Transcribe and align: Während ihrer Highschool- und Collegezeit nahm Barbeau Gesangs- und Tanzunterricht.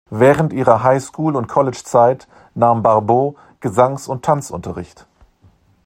Während 0.09 0.51
ihrer 0.51 0.81
Highschool- 0.81 1.35
und 1.35 1.45
Collegezeit 1.47 2.27
nahm 2.55 2.81
Barbeau 2.81 3.35
Gesangs- 3.59 4.07
und 4.07 4.25
Tanzunterricht. 4.25 5.05